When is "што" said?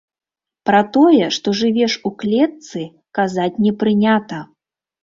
1.37-1.53